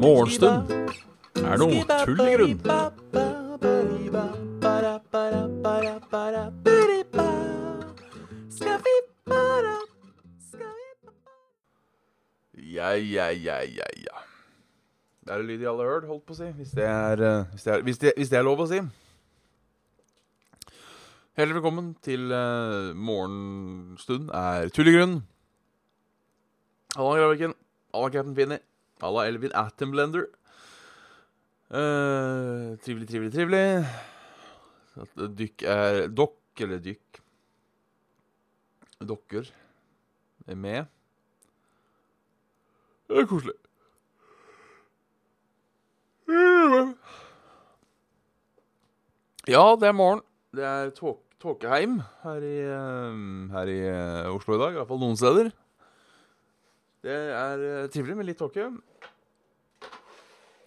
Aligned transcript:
Morgenstund 0.00 0.70
er 1.44 1.60
noe 1.60 1.84
tull 2.04 2.22
i 2.24 2.34
grunn. 2.34 2.60
Ja, 12.70 12.94
ja, 12.96 13.28
ja, 13.30 13.58
ja, 13.60 13.86
ja. 14.00 14.20
Det 15.20 15.34
er 15.34 15.42
en 15.42 15.46
lyd 15.46 15.58
de 15.60 15.68
alle 15.68 15.84
har 15.84 15.90
hørt, 15.90 16.06
holdt 16.08 16.24
på 16.26 16.32
å 16.32 16.38
si. 16.38 16.48
Hvis 16.56 16.70
det 16.74 16.86
er, 16.86 17.20
eh, 17.20 17.44
hvis 17.52 17.66
det 17.66 17.72
er, 17.74 17.82
hvis 17.86 17.98
det, 17.98 18.12
hvis 18.16 18.30
det 18.32 18.38
er 18.38 18.46
lov 18.46 18.62
å 18.64 18.66
si. 18.70 18.80
Hjertelig 21.38 21.60
velkommen 21.60 21.92
til 22.02 22.32
uh, 22.34 22.90
Morgenstund 22.98 24.32
er 24.34 24.66
tullegrunn. 24.74 25.20
Halla, 26.96 27.12
Graviken. 27.20 27.52
Halla, 27.94 28.08
Captain 28.10 28.34
Finny. 28.34 28.56
Halla, 28.98 29.28
Elvin 29.30 29.52
Atomblender. 29.54 30.24
Uh, 31.70 32.74
trivelig, 32.82 33.06
trivelig, 33.12 33.30
trivelig. 33.36 33.62
At 34.98 35.22
dykk 35.38 35.62
er 35.70 35.98
Dokk, 36.10 36.64
eller 36.66 36.82
dykk 36.82 37.20
Dokker 39.06 39.52
er 40.50 40.58
med. 40.58 40.90
Det 43.06 43.22
er 43.22 43.30
koselig. 43.30 43.54
Ja, 49.46 49.62
det 49.78 49.88
er 49.92 49.94
morgen. 49.94 50.26
Det 50.50 50.64
er 50.66 50.88
tåk 50.90 51.20
tåkeheim 51.40 52.00
her 52.24 52.44
i, 52.44 52.56
eh, 52.66 53.18
her 53.54 53.68
i 53.70 53.80
eh, 53.86 54.30
Oslo 54.34 54.56
i 54.56 54.60
dag. 54.60 54.74
I 54.74 54.78
hvert 54.80 54.88
fall 54.90 54.98
noen 55.00 55.16
steder. 55.16 55.50
Det 57.06 57.18
er 57.36 57.62
eh, 57.68 57.86
trivelig 57.92 58.16
med 58.18 58.26
litt 58.28 58.40
tåke. 58.40 58.66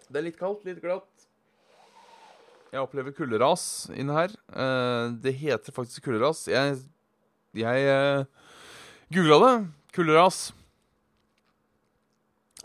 Det 0.07 0.21
er 0.21 0.25
litt 0.25 0.39
kaldt, 0.39 0.63
litt 0.65 0.79
glatt. 0.81 1.09
Jeg 2.73 2.81
opplever 2.81 3.13
kulderas 3.13 3.91
inne 3.93 4.15
her. 4.15 4.31
det 5.21 5.33
heter 5.37 5.75
faktisk 5.75 6.07
kulderas. 6.07 6.47
Jeg, 6.49 6.79
jeg 7.53 8.25
googla 9.13 9.37
det. 9.43 9.53
Kulderas. 9.93 10.39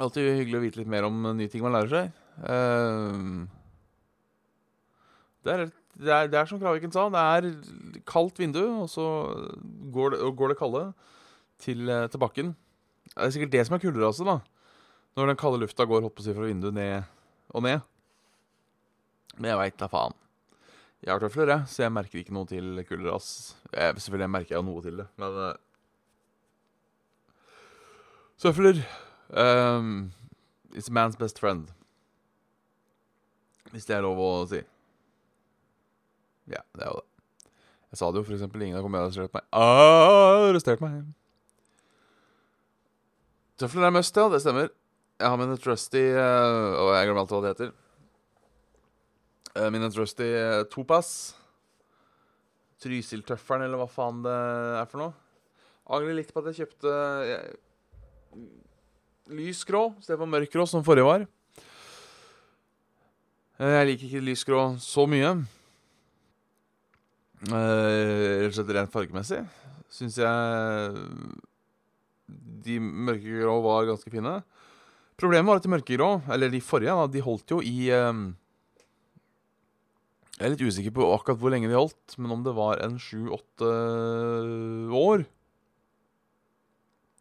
Alltid 0.01 0.31
hyggelig 0.39 0.57
å 0.57 0.65
vite 0.65 0.81
litt 0.81 0.89
mer 0.89 1.05
om 1.11 1.29
nye 1.37 1.51
ting 1.53 1.61
man 1.67 1.77
lærer 1.77 1.93
seg. 1.93 2.09
det, 5.45 5.59
er, 5.59 5.69
det, 5.99 6.13
er, 6.15 6.31
det 6.31 6.39
er 6.39 6.47
som 6.47 6.61
Kraviken 6.63 6.95
sa, 6.95 7.09
det 7.11 7.23
er 7.23 8.03
kaldt 8.07 8.39
vindu, 8.39 8.63
og 8.85 8.89
så 8.93 9.05
går 9.95 10.15
det, 10.15 10.21
går 10.39 10.53
det 10.53 10.59
kalde 10.61 10.85
til, 11.59 11.91
til 12.11 12.23
bakken. 12.23 12.55
Det 13.11 13.27
er 13.27 13.35
sikkert 13.35 13.55
det 13.57 13.67
som 13.67 13.77
er 13.77 13.83
kulderase, 13.83 14.27
da. 14.27 14.39
Når 15.19 15.33
den 15.33 15.41
kalde 15.41 15.63
lufta 15.65 15.87
går 15.89 16.05
holdt 16.05 16.15
på 16.15 16.23
å 16.23 16.35
fra 16.37 16.47
vinduet 16.47 16.77
ned 16.77 17.09
og 17.51 17.65
ned. 17.67 17.83
Men 19.39 19.53
jeg 19.53 19.61
veit 19.63 19.79
da 19.81 19.89
faen. 19.91 20.15
Jeg 21.03 21.13
har 21.13 21.23
tøfler, 21.23 21.51
jeg, 21.53 21.71
så 21.71 21.85
jeg 21.85 21.95
merker 21.95 22.21
ikke 22.21 22.35
noe 22.35 22.47
til 22.51 22.83
kulderas. 22.87 23.57
Jeg, 23.71 23.99
selvfølgelig 24.03 24.31
merker 24.35 24.57
jeg 24.57 24.67
noe 24.67 24.83
til 24.83 25.03
det, 25.03 25.07
men 25.19 25.59
Søfler 28.39 28.79
um, 29.35 30.13
It's 30.75 30.91
man's 30.91 31.17
best 31.19 31.39
friend. 31.39 31.69
Hvis 33.71 33.85
det 33.85 33.97
er 33.97 34.05
lov 34.07 34.21
å 34.23 34.29
si. 34.47 34.61
Ja, 36.49 36.65
det 36.75 36.85
er 36.85 36.91
jo 36.93 37.01
det. 37.01 37.07
Jeg 37.89 38.01
sa 38.01 38.11
det 38.13 38.21
jo, 38.21 38.27
for 38.27 38.37
eksempel. 38.37 38.65
Ingen 38.67 38.85
kommet 38.85 39.01
og 39.01 39.09
arrestert 39.09 39.33
meg. 39.33 39.45
Arrestert 39.57 40.83
meg. 40.85 40.99
Tøfler 43.59 43.89
er 43.89 43.95
must, 43.97 44.17
ja. 44.17 44.29
Det 44.33 44.43
stemmer. 44.45 44.69
Jeg 45.19 45.33
har 45.33 45.39
mine 45.41 45.57
trusty 45.59 46.03
uh, 46.15 46.77
Og 46.79 46.93
jeg 46.95 47.09
glemmer 47.09 47.25
alltid 47.25 47.35
hva 47.35 47.41
det 47.43 47.55
heter. 47.55 47.73
Uh, 49.57 49.71
mine 49.75 49.89
trusty 49.95 50.29
uh, 50.37 50.61
topass. 50.71 51.15
Trysil-tøffelen, 52.85 53.65
eller 53.67 53.81
hva 53.81 53.89
faen 53.91 54.21
det 54.23 54.37
er 54.79 54.93
for 54.93 55.03
noe. 55.03 55.17
Angrer 55.89 56.21
litt 56.21 56.31
på 56.35 56.45
at 56.45 56.53
jeg 56.53 56.61
kjøpte 56.61 56.93
uh, 56.93 58.39
lys 59.33 59.65
grå 59.67 59.89
istedenfor 59.99 60.29
mørk 60.31 60.53
grå, 60.53 60.69
som 60.69 60.85
forrige 60.87 61.09
var. 61.09 61.27
Jeg 63.59 63.87
liker 63.89 64.07
ikke 64.07 64.27
lysgrå 64.29 64.61
så 64.79 65.09
mye. 65.11 65.33
Rett 67.47 68.49
og 68.49 68.57
slett 68.57 68.75
rent 68.75 68.93
fargemessig 68.93 69.45
syns 69.93 70.19
jeg 70.21 70.99
de 72.69 72.77
mørkegrå 72.79 73.55
var 73.65 73.89
ganske 73.89 74.13
fine. 74.13 74.35
Problemet 75.19 75.49
var 75.49 75.61
at 75.61 75.65
de 75.65 75.73
mørkegrå, 75.73 76.11
eller 76.31 76.53
de 76.53 76.61
forrige, 76.63 76.95
da, 76.95 77.09
de 77.11 77.25
holdt 77.25 77.55
jo 77.55 77.59
i 77.65 77.89
um, 77.97 78.29
Jeg 80.37 80.45
er 80.47 80.53
litt 80.53 80.63
usikker 80.63 80.95
på 80.95 81.09
akkurat 81.11 81.41
hvor 81.41 81.55
lenge 81.55 81.71
de 81.71 81.79
holdt, 81.79 82.19
men 82.21 82.37
om 82.37 82.45
det 82.47 82.55
var 82.55 82.83
en 82.85 82.99
sju-åtte 83.03 83.71
år. 84.95 85.25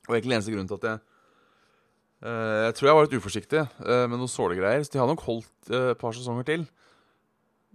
Og 0.07 0.13
egentlig 0.13 0.38
eneste 0.38 0.53
grunnen 0.53 0.69
til 0.69 0.78
at 0.78 0.89
jeg 0.91 0.99
uh, 2.28 2.67
Jeg 2.67 2.75
tror 2.78 2.89
jeg 2.89 2.99
var 2.99 3.07
litt 3.07 3.17
uforsiktig 3.17 3.63
uh, 3.63 4.05
med 4.05 4.17
noen 4.19 4.31
sålegreier. 4.31 4.85
Så 4.85 4.94
de 4.94 5.01
har 5.01 5.09
nok 5.09 5.25
holdt 5.25 5.72
uh, 5.72 5.95
et 5.95 6.01
par 6.03 6.13
sesonger 6.13 6.45
til. 6.51 6.67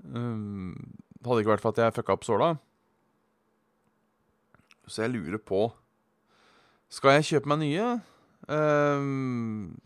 Um, 0.06 0.76
det 1.22 1.30
hadde 1.30 1.42
ikke 1.44 1.52
vært 1.52 1.62
for 1.62 1.70
at 1.70 1.78
jeg 1.78 1.94
fucka 1.94 2.14
opp 2.16 2.24
såla. 2.26 2.48
Så 4.90 5.04
jeg 5.04 5.12
lurer 5.12 5.38
på 5.38 5.68
Skal 6.90 7.14
jeg 7.16 7.28
kjøpe 7.28 7.52
meg 7.52 7.60
nye? 7.62 7.86
Um, 8.50 9.78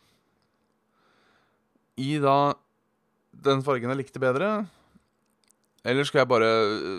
I 2.01 2.17
da 2.25 2.57
den 3.45 3.61
fargen 3.67 3.93
jeg 3.93 4.01
likte 4.01 4.23
bedre? 4.23 4.65
Eller 5.85 6.09
skal 6.09 6.23
jeg 6.23 6.31
bare 6.33 6.49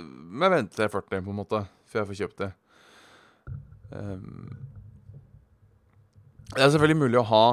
Men 0.05 0.53
venter 0.53 0.75
til 0.75 0.85
jeg 0.85 0.91
er 0.91 0.93
40, 0.93 1.25
på 1.25 1.33
en 1.33 1.41
måte, 1.41 1.63
før 1.89 2.03
jeg 2.03 2.09
får 2.11 2.21
kjøpt 2.21 2.45
det? 2.45 2.51
Um, 3.89 4.53
det 6.53 6.61
er 6.61 6.69
selvfølgelig 6.69 7.01
mulig 7.01 7.17
å 7.19 7.27
ha 7.27 7.45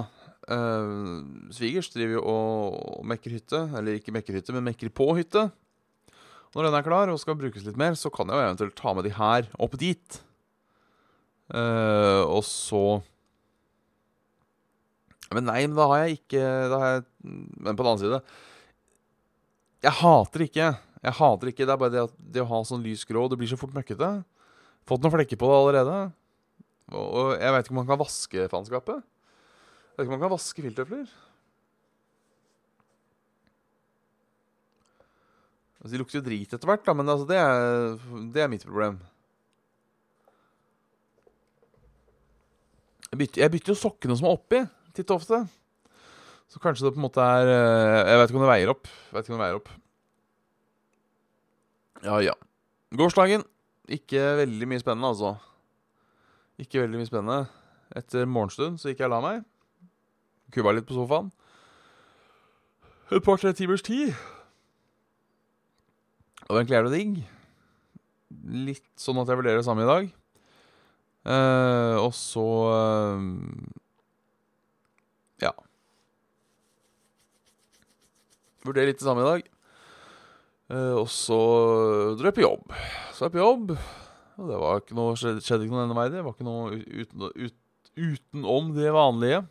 uh, 0.53 1.49
Svigers 1.55 1.89
driver 1.95 2.19
jo 2.19 2.23
og 2.29 3.05
mekker 3.09 3.39
hytte. 3.39 3.65
Eller 3.73 3.97
ikke 3.97 4.13
mekker 4.15 4.37
hytte, 4.37 4.53
men 4.53 4.69
mekker 4.69 4.93
på 4.93 5.09
hytte. 5.17 5.49
Når 6.55 6.69
den 6.69 6.77
er 6.79 6.87
klar 6.87 7.11
og 7.11 7.19
skal 7.19 7.37
brukes 7.39 7.65
litt 7.67 7.79
mer, 7.79 7.97
så 7.99 8.11
kan 8.15 8.31
jeg 8.31 8.39
jo 8.39 8.47
eventuelt 8.47 8.77
ta 8.79 8.95
med 8.95 9.07
de 9.09 9.13
her 9.17 9.49
opp 9.63 9.75
dit. 9.81 10.21
Uh, 11.53 12.25
og 12.25 12.41
så 12.49 13.03
Men 15.35 15.45
nei, 15.45 15.59
men 15.67 15.75
da 15.77 15.85
har 15.91 16.05
jeg 16.07 16.17
ikke 16.17 16.45
da 16.73 16.79
har 16.81 16.93
jeg, 16.95 17.03
Men 17.21 17.77
på 17.77 17.85
den 17.85 17.91
annen 17.91 18.01
side 18.01 18.21
Jeg 19.85 19.93
hater 19.99 20.45
ikke. 20.47 20.69
Jeg 21.05 21.17
hater 21.19 21.51
ikke, 21.51 21.67
Det 21.67 21.75
er 21.75 21.83
bare 21.83 21.93
det, 21.93 22.05
at, 22.09 22.15
det 22.17 22.41
å 22.41 22.49
ha 22.49 22.63
sånn 22.65 22.81
lys 22.87 23.05
grå 23.05 23.27
Det 23.29 23.37
blir 23.41 23.51
så 23.51 23.61
fort 23.61 23.77
møkkete. 23.77 24.09
Fått 24.89 25.05
noen 25.05 25.13
flekker 25.13 25.41
på 25.41 25.51
det 25.51 25.59
allerede. 25.59 25.99
Og, 26.93 27.05
og 27.05 27.29
jeg 27.37 27.53
veit 27.53 27.67
ikke 27.67 27.75
om 27.75 27.81
man 27.83 27.93
kan 27.93 28.01
vaske 28.01 28.49
faenskapet. 28.53 29.05
Jeg 29.05 29.97
vet 29.99 30.07
ikke 30.07 30.13
om 30.13 30.17
man 30.17 30.25
kan 30.25 30.35
vaske 30.35 30.65
filttøfler. 30.65 31.07
Altså, 35.85 35.93
de 35.93 36.01
lukter 36.01 36.17
jo 36.17 36.25
drit 36.25 36.55
etter 36.57 36.71
hvert, 36.71 36.81
da, 36.87 36.95
men 36.97 37.13
altså, 37.13 37.27
det, 37.29 37.37
er, 37.37 37.99
det 38.33 38.41
er 38.41 38.49
mitt 38.49 38.65
problem. 38.65 38.97
Jeg 43.11 43.21
bytter, 43.21 43.43
jeg 43.45 43.53
bytter 43.53 43.75
jo 43.75 43.77
sokkene 43.77 44.17
som 44.17 44.31
er 44.31 44.39
oppi, 44.39 44.63
titt 44.97 45.13
og 45.13 45.21
ofte. 45.21 45.43
Så 46.49 46.63
kanskje 46.63 46.87
det 46.87 46.95
på 46.97 47.03
en 47.03 47.05
måte 47.05 47.23
er 47.23 47.51
eh, 47.51 48.09
Jeg 48.09 48.19
vet 48.21 48.31
ikke 48.31 48.41
om 48.41 48.45
det 48.45 48.51
veier 48.51 48.73
opp. 48.73 48.89
Vet 49.13 49.27
ikke 49.27 49.35
om 49.35 49.39
det 49.39 49.45
veier 49.45 49.61
opp. 49.61 49.71
Ja, 52.05 52.19
ja. 52.25 52.35
Gårsdagen. 52.97 53.45
Ikke 53.93 54.25
veldig 54.41 54.69
mye 54.73 54.81
spennende, 54.81 55.13
altså. 55.13 55.35
Ikke 56.65 56.81
veldig 56.81 57.01
mye 57.01 57.13
spennende. 57.13 57.41
Etter 57.95 58.25
morgenstund 58.25 58.81
så 58.81 58.89
gikk 58.89 59.05
jeg 59.05 59.13
og 59.13 59.19
la 59.19 59.23
meg. 59.25 59.43
Kuba 60.55 60.73
litt 60.73 60.89
på 60.89 60.97
sofaen. 60.97 61.29
Et 63.13 63.21
par-tre 63.25 63.53
timers 63.53 63.85
tid. 63.85 64.15
Og 66.51 66.59
egentlig 66.59 66.77
er 66.79 66.87
det 66.87 66.99
digg. 66.99 67.17
Litt 68.69 68.91
sånn 69.01 69.21
at 69.23 69.31
jeg 69.31 69.41
vurderer 69.41 69.61
det 69.61 69.67
samme 69.67 69.85
i 69.85 69.89
dag. 69.89 70.13
Uh, 71.25 71.97
og 72.03 72.13
så 72.13 72.45
uh, 72.69 73.23
Ja. 75.41 75.55
Vurderer 78.65 78.91
litt 78.93 79.01
det 79.01 79.09
samme 79.09 79.25
i 79.25 79.31
dag. 79.31 79.49
Uh, 80.69 81.01
og 81.01 81.09
så 81.13 81.41
dro 82.19 82.29
jeg 82.29 82.37
på 82.37 82.45
jobb. 82.45 82.69
Så 83.15 83.25
er 83.25 83.31
jeg 83.31 83.37
på 83.39 83.43
jobb, 83.43 83.75
og 84.37 84.51
det 84.51 84.61
var 84.61 84.81
ikke 84.83 84.99
noe, 84.99 85.17
skjedde 85.17 85.65
ikke 85.65 85.73
noe 85.73 85.85
denne 85.87 85.99
veien. 85.99 86.15
Det 86.17 86.25
var 86.27 86.37
ikke 86.37 86.49
noe 86.49 86.79
uten, 86.85 87.27
ut, 87.41 87.59
utenom 87.97 88.73
det 88.77 88.93
vanlige. 88.93 89.43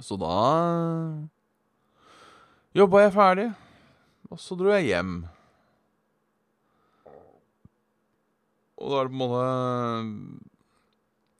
Så 0.00 0.16
da 0.20 0.34
jobba 2.78 3.02
jeg 3.02 3.16
ferdig. 3.16 3.48
Og 4.28 4.40
så 4.40 4.56
dro 4.58 4.72
jeg 4.74 4.90
hjem. 4.90 5.12
Og 8.78 8.92
da 8.92 8.98
er 8.98 9.08
det 9.08 9.12
på 9.12 9.16
en 9.16 9.22
måte 9.22 9.44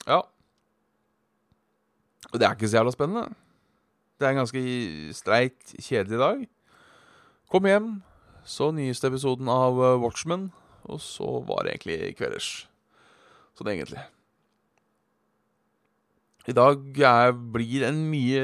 Ja. 0.09 0.23
Og 2.33 2.41
det 2.41 2.47
er 2.47 2.57
ikke 2.57 2.69
så 2.69 2.81
jævla 2.81 2.93
spennende. 2.93 3.35
Det 4.19 4.27
er 4.27 4.31
en 4.31 4.41
ganske 4.43 4.63
streit, 5.15 5.75
kjedelig 5.79 6.19
dag. 6.19 6.49
Kom 7.49 7.65
hjem, 7.65 8.03
så 8.45 8.71
nyeste 8.75 9.07
episoden 9.09 9.49
av 9.49 9.79
eh, 9.79 10.01
Watchmen, 10.03 10.51
og 10.85 11.01
så 11.01 11.45
var 11.47 11.65
det 11.65 11.77
egentlig 11.77 12.17
kvelders. 12.19 12.67
Sånn 13.57 13.71
egentlig. 13.71 14.03
I 16.49 16.57
dag 16.57 17.01
er, 17.05 17.33
blir 17.33 17.85
en 17.89 18.03
mye 18.11 18.43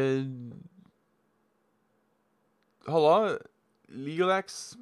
Halla. 2.84 3.38
Legalax. 3.94 4.76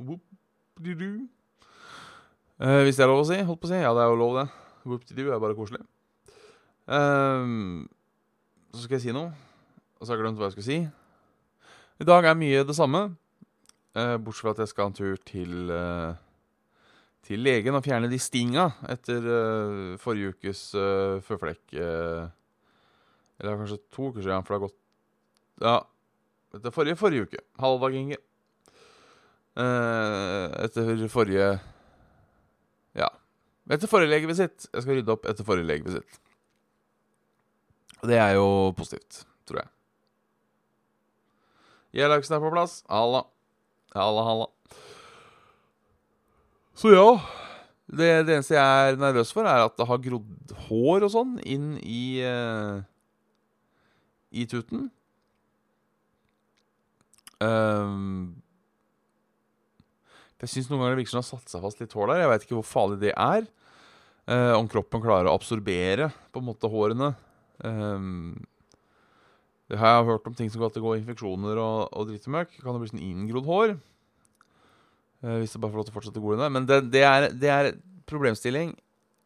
Whoop-de-doo. 0.00 1.28
Eh, 2.60 2.82
hvis 2.84 2.98
det 2.98 3.04
er 3.04 3.10
lov 3.10 3.22
å 3.24 3.28
si. 3.28 3.40
Holdt 3.40 3.62
på 3.62 3.68
å 3.68 3.72
si. 3.72 3.80
Ja, 3.80 3.92
det 3.96 4.04
er 4.04 4.12
jo 4.12 4.20
lov, 4.20 4.36
det. 4.36 4.46
Whoop-de-doo 4.84 5.32
er 5.32 5.42
bare 5.42 5.56
koselig. 5.56 5.82
Um, 6.90 7.88
så 8.74 8.82
skal 8.82 8.96
jeg 8.98 9.04
si 9.04 9.12
noe, 9.14 9.30
og 9.98 10.02
så 10.02 10.10
har 10.10 10.18
jeg 10.18 10.24
glemt 10.24 10.40
hva 10.40 10.48
jeg 10.48 10.56
skal 10.56 10.66
si. 10.66 10.78
I 12.00 12.06
dag 12.08 12.26
er 12.26 12.38
mye 12.38 12.64
det 12.66 12.74
samme, 12.76 13.02
uh, 13.94 14.16
bortsett 14.18 14.46
fra 14.46 14.54
at 14.56 14.62
jeg 14.64 14.72
skal 14.72 14.90
en 14.90 14.96
tur 14.96 15.20
til 15.28 15.70
uh, 15.70 16.18
til 17.28 17.44
legen 17.44 17.76
og 17.76 17.84
fjerne 17.84 18.08
de 18.10 18.18
stinga 18.18 18.64
etter 18.90 19.28
uh, 19.28 19.98
forrige 20.02 20.32
ukes 20.34 20.62
uh, 20.74 21.20
føflekk 21.22 21.76
Eller 21.76 23.60
kanskje 23.60 23.78
to 23.92 24.08
uker 24.10 24.24
siden, 24.24 24.42
for 24.42 24.52
det 24.52 24.58
har 24.58 24.64
gått 24.66 24.78
Ja, 25.62 25.76
etter 26.56 26.74
forrige 26.74 26.98
forrige 26.98 27.28
uke. 27.28 27.44
Halvdag, 27.60 27.94
Inge. 28.00 28.18
Etter 29.60 31.06
forrige 31.12 31.50
Ja. 32.96 33.08
Etter 33.70 33.90
forrige 33.90 34.10
legevisitt. 34.10 34.68
Jeg 34.72 34.82
skal 34.82 34.98
rydde 34.98 35.14
opp 35.14 35.26
etter 35.30 35.46
forrige 35.46 35.68
legevisitt. 35.68 36.20
Det 38.06 38.16
er 38.16 38.32
jo 38.38 38.72
positivt, 38.76 39.24
tror 39.48 39.60
jeg. 39.60 39.70
Gjellaksen 42.00 42.36
er 42.36 42.42
på 42.42 42.52
plass. 42.54 42.80
Halla. 42.88 43.24
Halla, 43.94 44.24
halla. 44.24 44.48
Så 46.74 46.94
ja. 46.94 47.10
Det, 47.90 48.06
det, 48.26 48.36
eneste 48.36 48.54
jeg 48.54 48.90
er 48.92 49.00
nervøs 49.00 49.32
for, 49.34 49.42
er 49.50 49.64
at 49.66 49.74
det 49.74 49.86
har 49.88 49.98
grodd 50.04 50.52
hår 50.68 51.06
og 51.08 51.10
sånn 51.10 51.32
inn 51.42 51.72
i 51.82 52.22
uh, 52.22 52.78
I 54.30 54.44
tuten. 54.46 54.86
Um, 57.42 58.38
jeg 60.40 60.52
syns 60.54 60.70
noen 60.70 60.80
ganger 60.80 60.94
det 60.94 61.02
virker 61.02 61.12
som 61.12 61.20
det 61.20 61.26
har 61.26 61.38
satt 61.38 61.52
seg 61.52 61.64
fast 61.64 61.82
litt 61.82 61.96
hår 61.96 62.12
der. 62.12 62.22
Jeg 62.22 62.30
veit 62.32 62.46
ikke 62.46 62.58
hvor 62.58 62.68
farlig 62.68 63.00
det 63.02 63.12
er. 63.12 63.48
Eh, 64.30 64.52
om 64.56 64.68
kroppen 64.70 65.02
klarer 65.02 65.28
å 65.28 65.34
absorbere 65.36 66.10
på 66.32 66.40
en 66.40 66.46
måte 66.46 66.70
hårene. 66.70 67.12
Um, 67.60 68.38
det 69.70 69.78
har 69.78 69.98
jeg 69.98 70.08
hørt 70.08 70.26
om 70.26 70.34
ting 70.34 70.48
som 70.50 70.62
kan 70.62 70.82
gå 70.82 70.96
infeksjoner 70.98 71.60
og, 71.60 71.90
og 71.92 72.08
drittemøkk. 72.08 72.56
Kan 72.62 72.74
det 72.74 72.82
bli 72.82 72.92
sånn 72.92 73.04
inngrodd 73.04 73.48
hår? 73.50 73.74
Eh, 75.22 75.36
hvis 75.42 75.52
det 75.54 75.60
bare 75.60 75.74
får 75.74 75.82
lov 75.82 75.88
til 75.88 75.94
å 75.94 75.98
fortsette 75.98 76.22
å 76.22 76.24
gå 76.24 76.34
inn 76.34 76.42
der. 76.44 76.54
Men 76.56 76.66
det, 76.68 76.80
det, 76.94 77.04
er, 77.06 77.28
det 77.36 77.52
er 77.52 77.70
problemstilling 78.10 78.74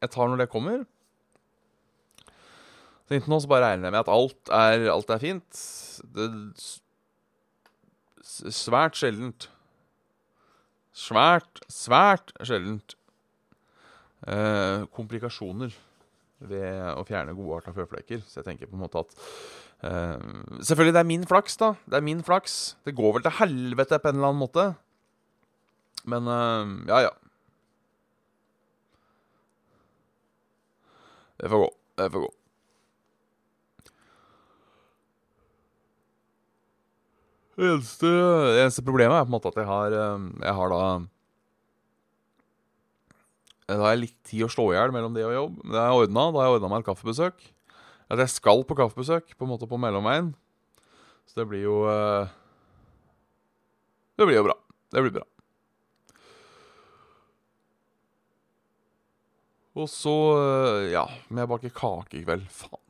jeg 0.02 0.12
tar 0.12 0.28
når 0.28 0.44
det 0.44 0.50
kommer. 0.52 0.82
Så 3.04 3.16
inntil 3.16 3.34
nå 3.34 3.40
så 3.44 3.50
bare 3.52 3.70
regner 3.70 3.88
jeg 3.88 3.94
med 3.94 4.02
at 4.02 4.12
alt 4.12 4.54
er, 4.56 4.86
alt 4.92 5.12
er 5.12 5.22
fint. 5.22 5.64
Det 6.16 6.30
Svært 8.24 8.96
sjeldent. 8.98 9.46
Svært, 10.94 11.58
svært 11.72 12.30
sjeldent. 12.46 12.94
eh, 14.30 14.84
komplikasjoner 14.94 15.74
ved 16.44 16.78
å 16.94 17.02
fjerne 17.08 17.34
godarta 17.36 17.74
føflekker. 17.74 18.22
Så 18.28 18.40
jeg 18.40 18.46
tenker 18.46 18.70
på 18.70 18.76
en 18.78 18.84
måte 18.84 19.02
at 19.02 19.12
eh, 19.84 20.22
Selvfølgelig, 20.62 20.94
det 20.94 21.02
er 21.02 21.10
min 21.10 21.26
flaks, 21.28 21.58
da. 21.60 21.72
Det 21.90 21.98
er 21.98 22.06
min 22.06 22.22
flaks. 22.24 22.76
Det 22.86 22.94
går 22.96 23.16
vel 23.18 23.26
til 23.26 23.36
helvete 23.40 23.98
på 24.00 24.08
en 24.12 24.20
eller 24.20 24.30
annen 24.30 24.44
måte. 24.44 24.68
Men 26.08 26.30
eh, 26.30 26.72
ja, 26.92 27.02
ja. 27.08 27.12
Det 31.42 31.50
får 31.50 31.64
gå. 31.66 31.70
Det 31.98 32.10
får 32.14 32.26
gå. 32.28 32.32
Det 37.54 37.66
eneste, 37.70 38.08
eneste, 38.58 38.82
problemet 38.82 39.14
er 39.14 39.26
på 39.26 39.30
en 39.30 39.36
måte 39.36 39.50
at 39.52 39.58
jeg 39.60 39.68
har, 39.68 39.94
jeg 39.94 40.54
har 40.58 40.72
da 40.72 40.84
da 43.64 43.78
har 43.80 43.94
jeg 43.94 44.02
litt 44.02 44.16
tid 44.28 44.44
å 44.44 44.50
slå 44.52 44.66
i 44.72 44.76
hjel 44.76 44.92
mellom 44.92 45.14
det 45.16 45.24
og 45.24 45.32
jobb. 45.32 45.60
Det 45.64 45.78
har 45.78 45.88
jeg 45.88 46.04
ordna. 46.04 46.24
Da 46.28 46.40
har 46.40 46.48
jeg 46.48 46.56
ordna 46.58 46.70
meg 46.72 46.82
et 46.82 46.88
kaffebesøk. 46.90 47.46
At 48.12 48.20
jeg 48.20 48.32
skal 48.34 48.64
på 48.68 48.76
kaffebesøk 48.76 49.32
på 49.32 49.46
en 49.46 49.52
måte 49.54 49.68
på 49.68 49.78
mellomveien. 49.80 50.34
Så 51.24 51.40
det 51.40 51.46
blir 51.48 51.64
jo 51.64 51.78
uh, 51.88 52.28
Det 54.20 54.28
blir 54.28 54.36
jo 54.36 54.44
bra. 54.50 54.58
Det 54.92 55.04
blir 55.06 55.14
bra. 55.16 55.24
Og 59.80 59.88
så 59.90 60.14
uh, 60.36 60.84
Ja, 60.92 61.08
men 61.30 61.42
jeg 61.42 61.52
baker 61.54 61.76
kake 61.80 62.20
i 62.20 62.24
kveld. 62.26 62.44
Faen. 62.52 62.82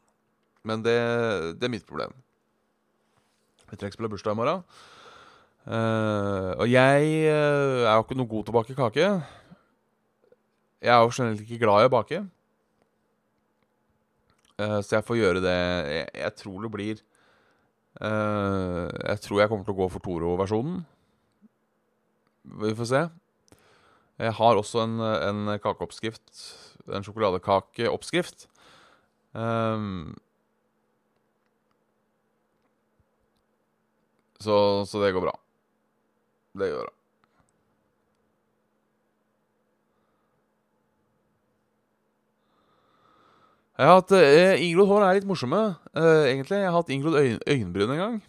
Men 0.66 0.82
det, 0.82 0.98
det 1.60 1.68
er 1.68 1.76
mitt 1.76 1.86
problem. 1.86 2.10
Jeg 3.70 3.78
trenger 3.78 3.94
spiller 3.94 3.96
spille 3.96 4.12
bursdag 4.12 4.34
i 4.34 4.38
morgen. 4.38 4.64
Uh, 5.64 6.52
og 6.60 6.68
jeg 6.68 7.14
er 7.24 7.94
jo 7.94 8.02
ikke 8.04 8.16
noe 8.18 8.28
god 8.28 8.44
til 8.44 8.52
å 8.52 8.56
bake 8.58 8.76
kake. 8.76 9.06
Jeg 10.84 10.92
er 10.92 11.00
jo 11.00 11.14
generelt 11.16 11.40
ikke 11.40 11.62
glad 11.62 11.84
i 11.84 11.88
å 11.88 11.92
bake. 11.94 12.20
Uh, 14.60 14.80
så 14.84 14.98
jeg 14.98 15.06
får 15.08 15.16
gjøre 15.18 15.40
det 15.42 15.54
Jeg, 15.90 16.10
jeg 16.14 16.34
tror 16.38 16.58
det 16.62 16.68
blir 16.70 16.98
uh, 17.98 18.86
Jeg 18.86 19.18
tror 19.24 19.40
jeg 19.40 19.50
kommer 19.50 19.66
til 19.66 19.74
å 19.74 19.78
gå 19.80 19.88
for 19.90 20.04
Toro-versjonen. 20.04 20.84
Vi 22.62 22.74
får 22.78 22.90
se. 22.92 23.02
Jeg 24.20 24.36
har 24.38 24.60
også 24.60 24.84
en, 24.84 25.00
en 25.00 25.56
kakeoppskrift. 25.58 26.28
En 26.92 27.02
sjokoladekakeoppskrift. 27.02 28.46
Um, 29.32 30.12
så, 34.42 34.56
så 34.88 35.00
det 35.02 35.14
går 35.14 35.26
bra. 35.26 35.34
Det 36.54 36.70
går 36.70 36.84
bra. 36.86 36.94
Jeg 43.74 43.90
har 43.90 43.96
hatt 43.98 44.12
eh, 44.14 44.60
Inngrodd 44.62 44.86
hår 44.86 45.02
er 45.02 45.16
litt 45.18 45.26
morsomme, 45.26 45.60
eh, 45.98 46.28
egentlig. 46.30 46.60
Jeg 46.62 46.70
har 46.70 46.76
hatt 46.76 46.92
inngrodd 46.94 47.18
øyn 47.18 47.40
øyenbryn 47.42 47.90
en 47.96 48.02
gang. 48.02 48.20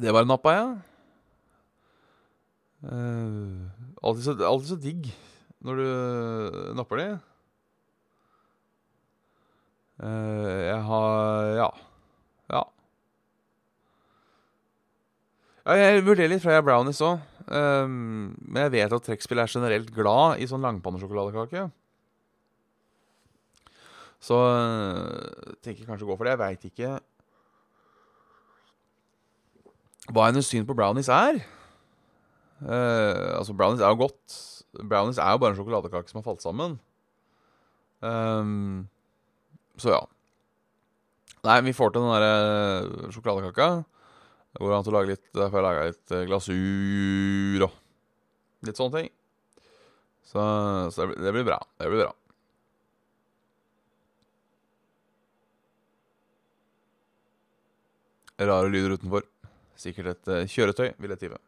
Det 0.00 0.14
bare 0.16 0.28
nappa 0.28 0.54
jeg. 0.56 0.70
Eh, 2.88 3.84
alltid, 4.00 4.24
så, 4.24 4.54
så 4.70 4.80
digg 4.80 5.10
når 5.64 5.80
du 5.80 6.72
napper 6.80 7.00
de. 7.00 7.08
jeg 10.04 10.80
har. 10.88 11.52
Ja. 11.60 11.68
Ja 15.64 15.76
jeg 15.80 16.04
vurderer 16.04 16.32
litt 16.32 16.44
er 16.44 16.64
brownies 16.64 17.00
òg. 17.04 17.22
Um, 17.44 18.34
men 18.40 18.62
jeg 18.64 18.72
vet 18.78 18.92
at 18.96 19.04
trekkspill 19.04 19.42
er 19.42 19.50
generelt 19.52 19.90
glad 19.92 20.40
i 20.40 20.48
sånn 20.48 20.64
langpannesjokoladekake. 20.64 21.66
Så 24.24 24.38
øh, 24.40 25.56
tenker 25.60 25.82
jeg 25.82 25.88
kanskje 25.88 26.06
å 26.06 26.12
gå 26.12 26.16
for 26.16 26.24
det. 26.24 26.32
Jeg 26.32 26.40
veit 26.40 26.62
ikke 26.70 26.94
hva 30.12 30.28
hennes 30.28 30.48
syn 30.48 30.64
på 30.68 30.76
brownies 30.76 31.10
er. 31.12 31.42
Uh, 32.64 33.36
altså, 33.38 33.56
brownies 33.56 33.84
er 33.84 33.92
jo 33.92 34.04
godt. 34.06 34.38
Brownies 34.80 35.20
er 35.20 35.34
jo 35.34 35.40
bare 35.42 35.54
en 35.54 35.58
sjokoladekake 35.58 36.10
som 36.10 36.20
har 36.20 36.26
falt 36.26 36.44
sammen. 36.44 36.78
Um, 38.04 38.84
så 39.80 39.92
ja. 39.92 40.02
Nei, 41.44 41.58
vi 41.66 41.76
får 41.76 41.92
til 41.92 42.04
den 42.04 42.14
derre 42.14 42.32
øh, 42.40 43.12
sjokoladekaka. 43.12 43.68
Det 44.54 44.62
går 44.62 44.74
an 44.76 44.86
å 44.86 44.94
lage 44.94 45.14
litt 45.14 45.24
Derfor 45.34 45.58
har 45.58 45.64
jeg 45.64 45.68
laga 45.68 45.86
litt 45.90 46.16
glasur 46.30 47.66
og 47.66 47.80
litt 48.64 48.78
sånne 48.78 49.00
ting. 49.00 49.08
Så, 50.24 50.40
så 50.94 51.02
det, 51.02 51.08
blir, 51.10 51.24
det 51.26 51.32
blir 51.36 51.48
bra. 51.50 51.58
Det 51.78 51.90
blir 51.90 52.06
bra. 52.06 52.12
Rare 58.38 58.70
lyder 58.70 58.96
utenfor. 58.96 59.26
Sikkert 59.78 60.14
et 60.14 60.30
uh, 60.30 60.42
kjøretøy, 60.50 60.88
vil 60.98 61.14
jeg 61.14 61.22
tippe. 61.26 61.40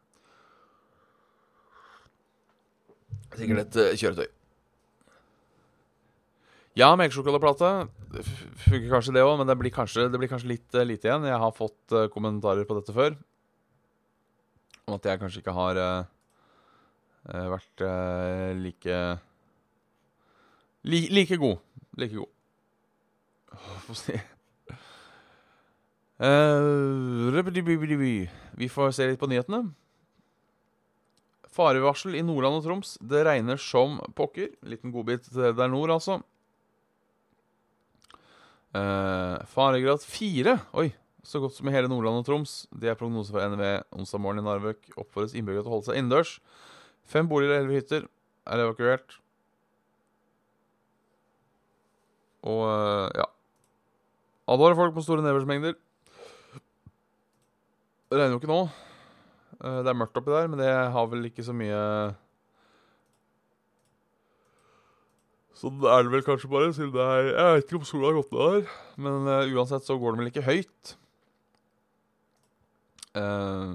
Sikkert 3.35 3.63
et 3.65 3.79
uh, 3.81 3.95
kjøretøy. 3.97 4.36
Ja, 6.77 6.91
melkesjokoladeplate. 6.93 7.87
Funker 8.67 8.91
kanskje 8.91 9.15
det 9.15 9.23
òg, 9.25 9.39
men 9.39 9.47
det 9.49 9.55
blir 9.57 9.73
kanskje, 9.73 10.03
det 10.13 10.19
blir 10.21 10.29
kanskje 10.29 10.51
litt 10.51 10.75
uh, 10.77 10.83
lite 10.85 11.07
igjen. 11.09 11.23
Jeg 11.25 11.39
har 11.41 11.55
fått 11.57 11.95
uh, 11.95 12.03
kommentarer 12.13 12.67
på 12.69 12.77
dette 12.77 12.93
før. 12.93 13.15
Om 14.85 14.93
at 14.99 15.07
jeg 15.09 15.21
kanskje 15.23 15.41
ikke 15.41 15.55
har 15.57 15.79
vært 17.27 17.81
like 18.55 18.99
Li, 20.87 21.01
like 21.11 21.35
god. 21.41 21.57
Like 21.99 22.15
god. 22.15 22.29
Få 23.83 23.97
se 23.97 24.15
Vi 28.61 28.69
får 28.71 28.95
se 28.95 29.09
litt 29.09 29.19
på 29.19 29.27
nyhetene. 29.27 29.65
Farevarsel 31.51 32.15
i 32.15 32.23
Nordland 32.23 32.61
og 32.61 32.63
Troms. 32.69 32.95
Det 33.01 33.25
regner 33.27 33.59
som 33.59 33.99
pokker. 34.15 34.53
Liten 34.63 34.95
godbit 34.95 35.27
der 35.35 35.67
nord, 35.67 35.97
altså. 35.97 36.21
Uh, 38.75 39.37
faregrad 39.47 40.03
4. 40.03 40.57
Oi, 40.77 40.89
så 41.23 41.39
godt 41.43 41.55
som 41.55 41.69
i 41.69 41.73
hele 41.75 41.89
Nordland 41.91 42.19
og 42.21 42.27
Troms. 42.27 42.65
Det 42.71 42.91
er 42.91 42.99
prognose 42.99 43.31
for 43.31 43.43
NVE 43.43 43.81
onsdag 43.95 44.21
morgen 44.23 44.41
i 44.41 44.45
Narvik. 44.45 44.91
Oppfordres 44.95 45.35
innbyggere 45.37 45.63
til 45.63 45.71
å 45.71 45.75
holde 45.77 45.89
seg 45.89 45.99
innendørs. 45.99 46.33
Fem 47.07 47.29
boliger 47.29 47.55
og 47.55 47.61
elleve 47.61 47.79
hytter 47.79 48.07
er 48.47 48.63
evakuert. 48.65 49.17
Og 52.47 52.63
uh, 52.67 53.07
ja 53.17 53.27
Advarer 54.47 54.77
folk 54.79 54.93
på 54.95 55.03
store 55.03 55.23
nedbørsmengder. 55.25 55.73
Det 58.07 58.15
regner 58.15 58.37
jo 58.37 58.39
ikke 58.39 58.51
nå. 58.51 58.61
Uh, 59.59 59.81
det 59.83 59.91
er 59.91 59.97
mørkt 59.99 60.19
oppi 60.19 60.31
der, 60.31 60.47
men 60.47 60.61
det 60.61 60.69
har 60.71 61.09
vel 61.11 61.27
ikke 61.27 61.43
så 61.43 61.55
mye 61.55 61.81
Sånn 65.57 65.81
er 65.89 66.05
det 66.05 66.13
vel 66.13 66.25
kanskje 66.25 66.51
bare, 66.51 66.69
siden 66.75 66.93
det 66.93 67.01
er 67.01 67.31
Jeg 67.31 67.53
vet 67.55 67.65
ikke 67.65 67.79
om 67.79 67.87
sola 67.89 68.11
har 68.11 68.19
gått 68.19 68.33
ned 68.35 68.53
der, 68.53 68.75
men 69.07 69.29
uh, 69.29 69.55
uansett 69.57 69.87
så 69.87 69.97
går 69.97 70.13
det 70.13 70.21
vel 70.21 70.29
ikke 70.29 70.45
høyt. 70.45 70.93
Uh, 73.17 73.73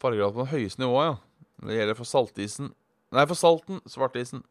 Fargegrad 0.00 0.36
på 0.36 0.44
det 0.44 0.52
høyeste 0.52 0.84
nivået, 0.84 1.14
ja. 1.14 1.16
Det 1.64 1.76
gjelder 1.76 1.96
for 1.96 2.08
saltisen 2.08 2.70
Nei, 3.10 3.24
for 3.26 3.34
Salten, 3.34 3.80
Svartisen, 3.90 4.44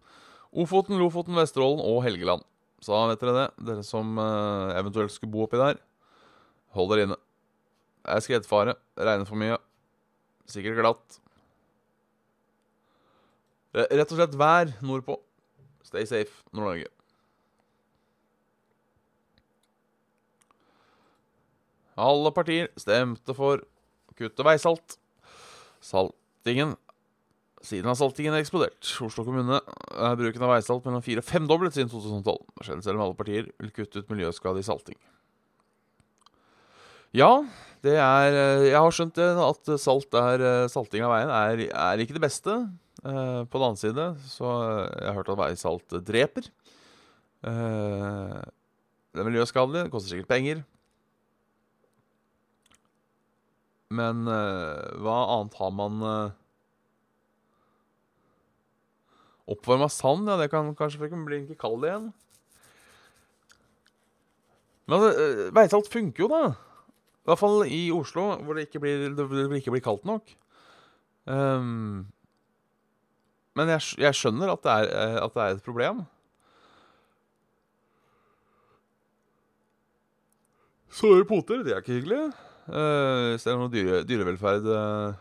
Ofoten, 0.51 0.97
Lofoten, 0.99 1.37
Vesterålen 1.39 1.79
og 1.79 2.01
Helgeland. 2.03 2.43
Så 2.83 2.97
vet 3.07 3.21
dere 3.21 3.35
det, 3.37 3.45
dere 3.69 3.85
som 3.87 4.17
uh, 4.19 4.75
eventuelt 4.75 5.13
skulle 5.13 5.31
bo 5.31 5.45
oppi 5.45 5.59
der. 5.59 5.79
Hold 6.75 6.91
dere 6.91 7.05
inne. 7.07 7.17
Det 8.03 8.17
er 8.17 8.25
skredfare. 8.25 8.75
Regner 8.99 9.27
for 9.29 9.39
mye. 9.39 9.55
Sikkert 10.49 10.79
glatt. 10.79 11.19
Eh, 13.75 13.85
rett 13.99 14.09
og 14.09 14.17
slett 14.17 14.37
vær 14.39 14.71
nordpå. 14.81 15.19
Stay 15.85 16.07
safe, 16.09 16.41
Nord-Norge. 16.53 16.89
Alle 21.99 22.31
partier 22.31 22.69
stemte 22.79 23.35
for 23.35 23.59
å 23.59 24.15
kutte 24.17 24.45
veisalt. 24.47 24.97
Saltingen 25.83 26.77
Siden 27.59 27.89
har 27.91 27.97
saltingen 27.99 28.37
eksplodert. 28.37 28.87
Oslo 29.03 29.25
kommune 29.27 29.57
er 29.59 30.13
bruken 30.15 30.43
av 30.45 30.53
veisalt 30.53 30.85
mellom 30.87 31.03
fire 31.03 31.19
og 31.19 31.27
femdoblet 31.27 31.75
siden 31.75 31.89
2012. 31.91 32.37
Skjedd 32.63 32.85
selv 32.85 32.95
om 32.95 33.03
alle 33.03 33.17
partier 33.19 33.49
vil 33.59 33.73
kutte 33.75 33.99
ut 33.99 34.13
miljøskade 34.13 34.61
i 34.61 34.63
salting. 34.63 34.95
Ja, 37.11 37.43
det 37.83 37.97
er 37.99 38.37
eh, 38.37 38.69
Jeg 38.69 38.79
har 38.79 38.95
skjønt 38.95 39.19
at 39.19 39.71
salt 39.81 40.15
er, 40.15 40.45
eh, 40.45 40.69
salting 40.71 41.03
av 41.03 41.11
veien 41.11 41.33
er, 41.35 41.65
er 41.67 42.03
ikke 42.05 42.15
det 42.15 42.23
beste. 42.23 42.55
Uh, 42.99 43.47
på 43.47 43.55
den 43.55 43.63
annen 43.63 43.79
side 43.79 44.05
så 44.27 44.43
uh, 44.43 44.89
jeg 44.91 45.07
har 45.07 45.17
hørt 45.21 45.29
at 45.31 45.39
veisalt 45.39 45.93
dreper. 46.03 46.49
Uh, 47.45 48.41
det 49.15 49.21
er 49.21 49.29
miljøskadelig, 49.29 49.85
det 49.85 49.93
koster 49.93 50.11
sikkert 50.11 50.31
penger. 50.31 50.63
Men 53.89 54.21
hva 54.21 55.15
annet 55.33 55.55
har 55.57 55.71
man 55.73 56.03
Oppvarma 59.49 59.87
sand, 59.89 60.29
ja, 60.29 60.35
det 60.37 60.51
kan 60.51 60.69
kanskje 60.77 61.09
bli 61.09 61.39
ikke 61.39 61.57
kald 61.63 61.87
igjen. 61.87 62.11
Men 64.85 64.95
altså, 64.99 65.47
veisalt 65.57 65.89
funker 65.89 66.27
jo, 66.27 66.29
da. 66.29 66.43
I 66.53 67.31
hvert 67.31 67.41
fall 67.41 67.65
i 67.65 67.81
Oslo, 67.93 68.27
hvor 68.45 68.53
det 68.53 68.67
ikke 68.67 68.83
blir, 68.83 69.07
det 69.17 69.25
ikke 69.57 69.73
blir 69.73 69.85
kaldt 69.87 70.05
nok. 70.05 70.29
Um, 71.25 72.05
men 73.59 73.73
jeg, 73.73 73.83
jeg 73.99 74.15
skjønner 74.15 74.53
at 74.53 74.63
det, 74.63 74.71
er, 74.71 74.89
eh, 74.95 75.17
at 75.19 75.33
det, 75.35 75.43
er, 75.43 75.57
et 75.57 75.65
problem. 75.65 76.03
Såre 80.99 81.25
poter, 81.27 81.65
det 81.65 81.75
er 81.75 81.83
ikke 81.83 81.97
hyggelig. 81.97 82.29
Uh, 82.69 83.33
hvis 83.33 83.43
det 83.43 83.51
er 83.51 83.57
noe 83.57 83.71
dyre, 83.73 83.99
dyrevelferd 84.05 84.67
uh. 84.69 85.17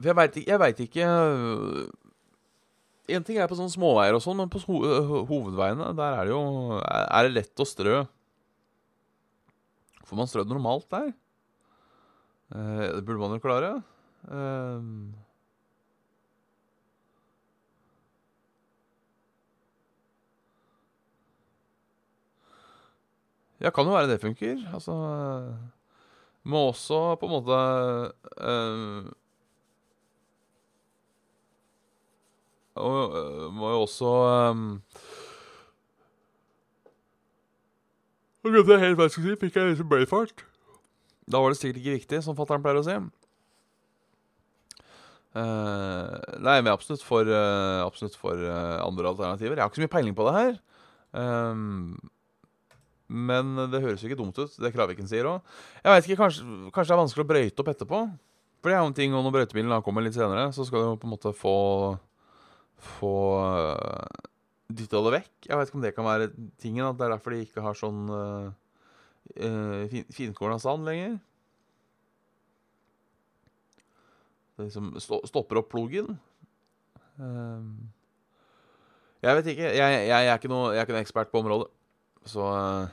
For 0.00 0.08
jeg 0.10 0.58
veit 0.58 0.80
ikke, 0.82 1.06
En 3.14 3.26
ting 3.26 3.38
er 3.38 3.50
på 3.50 3.58
sånne 3.58 3.70
småveier 3.70 4.16
og 4.16 4.22
sånn, 4.24 4.40
men 4.40 4.50
på 4.50 4.62
ho 4.64 4.80
hovedveiene 5.28 5.92
der 5.98 6.16
er 6.18 6.26
det 6.26 6.34
jo 6.34 6.42
Er 6.80 7.28
det 7.28 7.36
lett 7.36 7.62
å 7.62 7.68
strø? 7.68 8.00
Får 10.08 10.18
man 10.18 10.30
strødd 10.30 10.50
normalt 10.50 10.88
der? 10.90 11.12
Det 12.50 13.04
burde 13.06 13.20
man 13.22 13.36
jo 13.36 13.44
klare. 13.44 13.74
Uh, 14.26 15.14
Ja, 23.60 23.70
kan 23.70 23.84
jo 23.84 23.92
være 23.96 24.08
det 24.08 24.20
funker. 24.22 24.56
Altså 24.72 24.94
Må 26.44 26.70
også 26.70 27.16
på 27.20 27.28
en 27.28 27.32
måte 27.32 27.56
øh, 28.40 29.10
Må 33.52 33.70
jo 33.70 33.80
også 33.84 34.12
Nå 38.40 38.50
glemte 38.50 38.72
jeg 38.72 38.80
helt 38.80 38.96
hva 38.96 39.04
jeg 39.04 39.12
skulle 39.12 39.34
si. 39.34 39.40
Fikk 39.42 39.56
jeg 39.58 39.72
liksom 39.74 39.88
brainfart. 39.90 40.44
Da 41.30 41.42
var 41.42 41.52
det 41.52 41.58
sikkert 41.60 41.82
ikke 41.82 41.96
viktig, 41.98 42.20
som 42.24 42.36
fatter'n 42.38 42.62
pleier 42.64 42.80
å 42.80 42.86
si. 42.86 42.94
Uh, 45.30 46.16
nei, 46.42 46.56
men 46.58 46.72
absolutt 46.72 47.04
for, 47.06 47.28
uh, 47.28 47.84
absolutt 47.84 48.16
for 48.18 48.40
uh, 48.40 48.80
andre 48.82 49.12
alternativer. 49.12 49.54
Jeg 49.54 49.62
har 49.62 49.68
ikke 49.70 49.82
så 49.82 49.84
mye 49.84 49.92
peiling 49.92 50.16
på 50.16 50.26
det 50.26 50.34
her. 50.38 50.56
Um, 51.12 52.00
men 53.10 53.56
det 53.72 53.82
høres 53.82 54.02
jo 54.02 54.10
ikke 54.10 54.20
dumt 54.20 54.38
ut, 54.38 54.54
det 54.62 54.72
Kraviken 54.74 55.08
sier 55.10 55.26
òg. 55.26 55.54
Jeg 55.82 55.94
vet 55.96 56.08
ikke, 56.08 56.20
kanskje, 56.22 56.44
kanskje, 56.70 56.90
det 56.92 56.96
er 56.96 57.02
vanskelig 57.02 57.26
å 57.26 57.30
brøyte 57.32 57.64
opp 57.64 57.72
etterpå? 57.74 58.02
For 58.60 58.70
det 58.70 58.76
er 58.76 58.84
jo 58.84 58.90
en 58.90 58.96
ting, 58.96 59.16
og 59.16 59.24
når 59.24 59.34
brøytebilen 59.34 59.82
kommer 59.84 60.04
litt 60.04 60.16
senere, 60.16 60.50
så 60.54 60.66
skal 60.68 60.84
du 60.84 61.00
på 61.00 61.08
en 61.08 61.14
måte 61.16 61.34
få 61.36 61.56
Få 62.80 63.14
uh, 63.36 64.28
dytta 64.72 65.02
det 65.04 65.14
vekk. 65.18 65.32
Jeg 65.48 65.58
vet 65.58 65.70
ikke 65.70 65.78
om 65.78 65.84
det 65.84 65.94
kan 65.96 66.06
være 66.06 66.30
tingen, 66.60 66.86
at 66.86 66.98
det 66.98 67.06
er 67.06 67.14
derfor 67.14 67.34
de 67.34 67.42
ikke 67.44 67.64
har 67.64 67.76
sånn 67.76 68.06
uh, 68.08 68.48
fin, 69.90 70.06
finkorna 70.14 70.56
sand 70.62 70.88
lenger. 70.88 71.18
Det 74.56 74.68
liksom 74.68 74.94
stopper 75.28 75.60
opp 75.60 75.70
plogen. 75.72 76.16
Uh, 77.20 77.68
jeg 79.20 79.36
vet 79.36 79.52
ikke. 79.52 79.68
Jeg, 79.68 79.76
jeg, 79.76 80.08
jeg, 80.08 80.30
er 80.30 80.40
ikke 80.40 80.52
noe, 80.52 80.72
jeg 80.72 80.80
er 80.80 80.88
ikke 80.88 80.96
noe 80.96 81.04
ekspert 81.04 81.32
på 81.32 81.42
området. 81.44 81.68
Så 82.28 82.44
uh, 82.44 82.88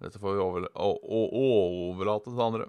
dette 0.00 0.20
får 0.20 0.36
vi 0.36 0.42
overla 0.44 0.68
overlate 0.80 2.32
til 2.32 2.44
andre. 2.44 2.68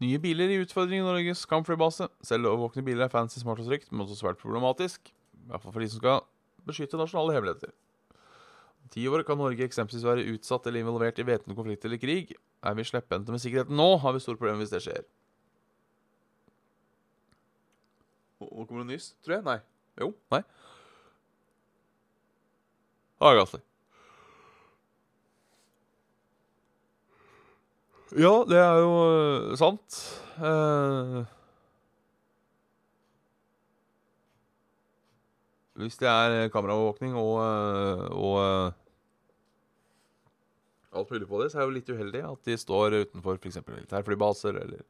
Nye 0.00 0.16
biler 0.16 0.48
i 0.48 0.60
utfordring 0.62 1.02
i 1.02 1.04
Norges 1.04 1.42
kampflybase. 1.44 2.06
Selv 2.24 2.48
overvåkne 2.48 2.84
biler 2.86 3.04
er 3.04 3.12
fancy, 3.12 3.42
smart 3.42 3.60
og 3.60 3.68
trygt, 3.68 3.90
men 3.92 4.06
også 4.06 4.16
svært 4.16 4.40
problematisk. 4.40 5.12
I 5.12 5.50
hvert 5.50 5.60
fall 5.60 5.74
for 5.74 5.84
de 5.84 5.88
som 5.92 6.00
skal 6.00 6.22
beskytte 6.64 7.00
nasjonale 7.00 7.34
hemmeligheter. 7.36 7.74
Ti 8.90 9.06
år 9.06 9.22
kan 9.26 9.38
Norge 9.38 9.62
eksempelvis 9.64 10.06
være 10.06 10.26
utsatt 10.34 10.66
eller 10.66 10.82
involvert 10.82 11.18
i 11.22 11.26
væpnet 11.26 11.56
konflikt 11.56 11.84
eller 11.86 12.00
krig. 12.02 12.34
Er 12.66 12.74
vi 12.74 12.84
slepphendte 12.84 13.30
med 13.30 13.42
sikkerheten 13.42 13.78
nå, 13.78 13.96
har 14.02 14.16
vi 14.16 14.22
store 14.22 14.40
problemer 14.40 14.64
hvis 14.64 14.74
det 14.74 14.82
skjer. 14.84 15.04
Nå 18.40 18.64
kommer 18.66 18.82
det 18.82 18.96
nys, 18.96 19.12
tror 19.22 19.38
jeg. 19.38 19.46
Nei. 19.46 19.58
Jo. 20.00 20.12
Nei. 20.32 20.42
Gasli. 23.20 23.60
Ja, 28.18 28.32
det 28.48 28.58
er 28.58 28.80
jo 28.82 28.94
uh, 29.06 29.52
sant. 29.60 30.00
Eh... 30.40 31.20
hvis 35.80 35.96
det 35.96 36.08
er 36.10 36.50
kameraovervåkning 36.52 37.14
og, 37.16 37.38
uh, 37.40 38.02
og 38.12 38.79
alt 40.94 41.12
mulig 41.12 41.28
på 41.30 41.42
det, 41.42 41.50
så 41.50 41.58
er 41.58 41.62
det 41.62 41.68
jo 41.68 41.76
litt 41.76 41.92
uheldig 41.92 42.24
at 42.26 42.48
de 42.48 42.56
står 42.58 42.96
utenfor 43.04 43.38
f.eks. 43.38 43.60
militærflybaser 43.66 44.58
eller, 44.64 44.82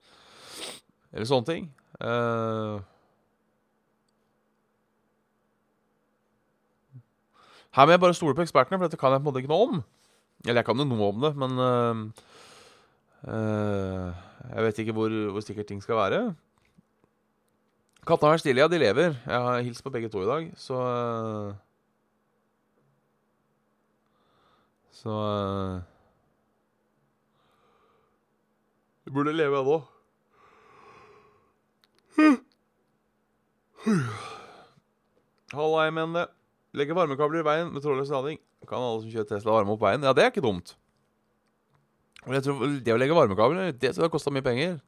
eller 1.12 1.28
sånne 1.28 1.50
ting. 1.50 1.68
Uh, 2.00 2.80
Her 7.70 7.86
må 7.86 7.94
jeg 7.94 8.02
bare 8.02 8.14
stole 8.18 8.34
på 8.34 8.42
ekspertene, 8.42 8.78
for 8.78 8.88
dette 8.88 8.98
kan 8.98 9.14
jeg 9.14 9.20
på 9.20 9.22
en 9.22 9.28
måte 9.30 9.42
ikke 9.44 9.52
noe 9.52 9.66
om. 9.68 9.82
Eller 10.42 10.58
jeg 10.58 10.66
kan 10.66 10.80
jo 10.80 10.86
noe 10.88 11.10
om 11.12 11.22
det, 11.22 11.30
men 11.38 11.58
øh, 11.62 12.00
øh, 13.30 14.12
Jeg 14.56 14.64
vet 14.64 14.78
ikke 14.82 14.94
hvor, 14.96 15.14
hvor 15.30 15.44
sikkert 15.44 15.66
ting 15.66 15.82
skal 15.82 16.00
være. 16.00 16.20
Kattene 18.06 18.26
har 18.26 18.34
vært 18.34 18.42
stille, 18.42 18.62
ja. 18.64 18.68
De 18.72 18.80
lever. 18.80 19.14
Jeg 19.26 19.46
har 19.46 19.60
hilst 19.62 19.84
på 19.84 19.92
begge 19.94 20.08
to 20.10 20.24
i 20.24 20.30
dag, 20.30 20.50
så 20.56 20.80
Så 25.00 25.12
De 29.10 29.14
burde 29.14 29.32
leve 29.34 29.58
ennå. 29.58 29.76
Halla, 35.50 35.80
jeg 35.88 35.94
mener 35.96 36.20
det. 36.20 36.28
Legge 36.78 36.94
varmekabler 36.94 37.42
i 37.42 37.46
veien 37.48 37.72
med 37.74 37.82
trådløs 37.82 38.12
lading. 38.14 38.38
Kan 38.70 38.78
alle 38.86 39.00
som 39.02 39.10
kjører 39.10 39.26
Tesla 39.32 39.56
varme 39.56 39.74
opp 39.74 39.82
veien? 39.82 40.06
Ja, 40.06 40.14
det 40.14 40.22
er 40.22 40.30
ikke 40.30 40.44
dumt. 40.46 40.76
Men 42.22 42.38
jeg 42.38 42.46
tror 42.46 42.62
Det 42.86 42.94
å 42.94 43.00
legge 43.02 43.18
varmekabler, 43.18 43.74
det 43.74 43.90
skal 43.96 44.06
ha 44.06 44.12
kosta 44.14 44.30
mye 44.30 44.46
penger. 44.46 44.78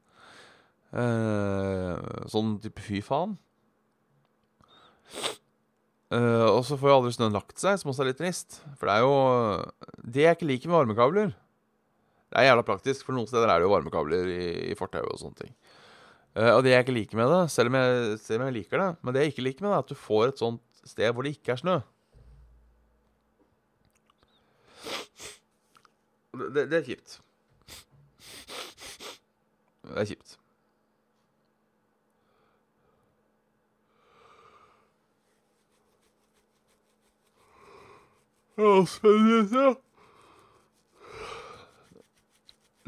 Eh, 0.95 2.23
sånn 2.31 2.61
type 2.63 2.87
fy 2.87 3.03
faen. 3.03 3.35
Eh, 6.15 6.47
og 6.47 6.63
så 6.69 6.79
får 6.79 6.93
jo 6.93 6.99
aldri 7.01 7.17
snøen 7.19 7.35
lagt 7.35 7.59
seg, 7.59 7.75
som 7.83 7.91
også 7.91 8.07
er 8.07 8.13
litt 8.13 8.23
trist. 8.23 8.63
For 8.79 8.87
det 8.87 9.01
er 9.01 9.03
jo 9.03 9.15
Det 9.99 10.29
jeg 10.29 10.39
ikke 10.39 10.53
liker 10.55 10.71
med 10.71 10.79
varmekabler 10.85 11.35
Det 12.33 12.41
er 12.41 12.47
jævla 12.49 12.63
praktisk, 12.65 13.05
for 13.05 13.13
noen 13.13 13.29
steder 13.29 13.51
er 13.53 13.61
det 13.61 13.67
jo 13.67 13.75
varmekabler 13.75 14.29
i, 14.33 14.45
i 14.73 14.77
fortauet 14.79 15.11
og 15.13 15.21
sånne 15.21 15.43
ting. 15.43 15.51
Uh, 16.33 16.55
og 16.55 16.63
det 16.65 16.73
jeg 16.73 16.87
ikke 16.87 16.95
liker 16.97 17.19
med 17.21 17.29
det, 17.29 17.41
selv 17.53 17.69
om 17.69 17.77
jeg, 17.77 18.15
selv 18.25 18.41
om 18.41 18.47
jeg 18.49 18.55
liker 18.57 18.81
det 18.81 18.87
Men 19.05 19.13
det 19.13 19.21
jeg 19.21 19.35
ikke 19.35 19.45
liker 19.45 19.67
med 19.67 19.69
det, 19.69 19.75
er 19.77 19.83
at 19.85 19.91
du 19.93 19.99
får 20.01 20.31
et 20.31 20.41
sånt 20.41 20.63
sted 20.89 21.13
hvor 21.13 21.27
det 21.27 21.35
ikke 21.37 21.53
er 21.53 21.61
snø. 21.61 21.75
Det, 26.33 26.65
det 26.73 26.79
er 26.81 26.89
kjipt. 26.89 27.19
Det 29.85 30.01
er 30.01 30.09
kjipt. 30.09 30.39
Ja, 38.57 38.85
spennende. 38.89 39.77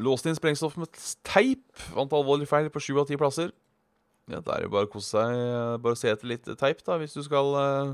Låst 0.03 0.27
inn 0.27 0.35
sprengstoff 0.35 0.75
med 0.79 0.91
teip. 1.23 1.63
Vant 1.95 2.13
alvorlig 2.13 2.47
feil 2.49 2.67
på 2.71 2.81
sju 2.83 2.97
av 2.99 3.07
ti 3.07 3.17
plasser. 3.19 3.53
Ja, 4.27 4.41
Da 4.41 4.55
er 4.55 4.65
det 4.65 4.71
bare 4.73 4.89
å 4.89 4.91
kose 4.91 5.13
seg. 5.13 5.35
Bare 5.83 5.99
se 5.99 6.09
etter 6.11 6.27
litt 6.27 6.49
teip, 6.59 6.81
da, 6.83 6.97
hvis 6.99 7.13
du 7.15 7.21
skal 7.23 7.51
uh, 7.55 7.93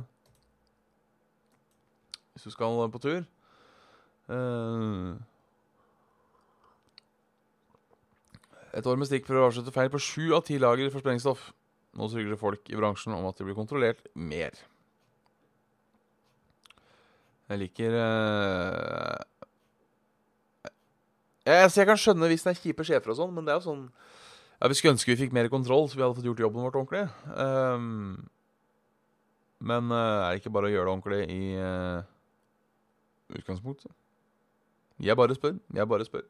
Hvis 2.33 2.47
du 2.47 2.55
skal 2.55 2.89
på 2.89 3.01
tur. 3.03 3.21
Et 8.71 8.87
år 8.87 8.95
med 8.95 9.09
stikkprøve 9.09 9.49
avslutter 9.49 9.75
feil 9.75 9.91
på 9.91 9.99
sju 9.99 10.31
av 10.37 10.45
ti 10.47 10.57
lager 10.61 10.89
for 10.93 11.03
sprengstoff. 11.03 11.49
Nå 11.99 12.07
trygler 12.07 12.39
folk 12.39 12.69
i 12.71 12.77
bransjen 12.79 13.13
om 13.17 13.27
at 13.27 13.37
de 13.37 13.43
blir 13.45 13.57
kontrollert 13.57 14.05
mer. 14.15 14.55
Jeg 17.51 17.59
liker 17.59 17.97
jeg, 21.47 21.71
jeg 21.77 21.87
kan 21.89 21.99
skjønne 21.99 22.29
hvis 22.31 22.43
det 22.45 22.51
er 22.53 22.59
kjipe 22.61 22.85
sjefer 22.85 23.13
og 23.13 23.17
sånn, 23.17 23.31
men 23.35 23.47
det 23.47 23.53
er 23.53 23.61
jo 23.61 23.67
sånn 23.69 23.85
ja, 24.61 24.69
Vi 24.69 24.77
skulle 24.77 24.93
ønske 24.93 25.13
vi 25.13 25.19
fikk 25.23 25.33
mer 25.33 25.49
kontroll, 25.49 25.87
så 25.89 25.97
vi 25.97 26.03
hadde 26.05 26.17
fått 26.19 26.27
gjort 26.29 26.43
jobben 26.43 26.61
vårt 26.61 26.77
ordentlig. 26.77 27.07
Um, 27.33 28.27
men 29.61 29.89
uh, 29.89 30.27
er 30.27 30.35
det 30.35 30.43
ikke 30.43 30.53
bare 30.53 30.69
å 30.69 30.73
gjøre 30.73 30.85
det 30.85 30.93
ordentlig 30.93 31.21
i 31.33 31.55
uh, 31.57 32.05
utgangspunktet? 33.39 33.89
Jeg 35.01 35.17
bare 35.17 35.33
spør. 35.37 35.57
Jeg 35.73 35.89
bare 35.89 36.05
spør. 36.05 36.27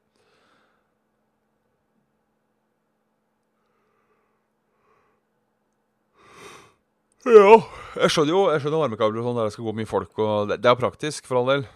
Ja, 7.21 7.59
jeg 8.01 8.09
skjønner 8.09 8.33
jo 8.33 8.39
jeg 8.49 8.63
skjønner 8.63 8.81
varmekabler 8.81 9.21
og 9.21 9.27
sånn 9.27 9.35
der 9.37 9.49
det 9.49 9.53
skal 9.53 9.67
gå 9.67 9.75
mye 9.77 9.89
folk. 9.89 10.11
og 10.17 10.49
Det, 10.49 10.61
det 10.63 10.71
er 10.71 10.79
praktisk, 10.79 11.27
for 11.27 11.41
all 11.41 11.51
del. 11.51 11.67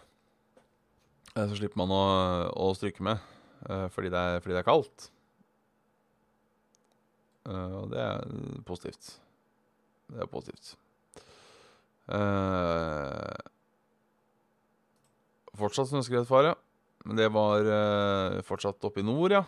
Eh, 1.36 1.48
Så 1.50 1.58
slipper 1.60 1.80
man 1.82 1.92
å, 1.94 2.04
å 2.56 2.70
stryke 2.78 3.04
med 3.06 3.20
eh, 3.70 3.88
fordi 3.94 4.12
det 4.14 4.22
er, 4.22 4.42
fordi 4.44 4.56
det 4.56 4.62
er 4.64 4.68
kaldt. 4.70 5.10
Eh, 7.50 7.76
Og 7.82 7.90
det 7.94 8.02
er 8.02 8.62
positivt. 8.68 9.16
Det 10.12 10.22
er 10.24 10.30
positivt. 10.32 10.76
Eh, 12.14 13.44
fortsatt 15.58 15.90
snøskredfare. 15.92 16.56
Men 17.06 17.20
det 17.20 17.28
var 17.34 17.68
eh, 17.70 18.40
fortsatt 18.46 18.82
oppe 18.88 19.04
i 19.04 19.06
nord, 19.06 19.36
ja. 19.36 19.44